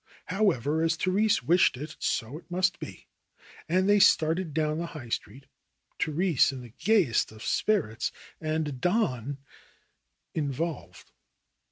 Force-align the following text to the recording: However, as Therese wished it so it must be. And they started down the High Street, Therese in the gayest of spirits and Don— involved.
However, 0.29 0.81
as 0.81 0.95
Therese 0.95 1.43
wished 1.43 1.77
it 1.77 1.95
so 1.99 2.39
it 2.39 2.49
must 2.49 2.79
be. 2.79 3.05
And 3.69 3.87
they 3.87 3.99
started 3.99 4.51
down 4.51 4.79
the 4.79 4.87
High 4.97 5.09
Street, 5.09 5.45
Therese 5.99 6.51
in 6.51 6.61
the 6.61 6.73
gayest 6.79 7.31
of 7.31 7.43
spirits 7.43 8.11
and 8.41 8.81
Don— 8.81 9.37
involved. 10.33 11.11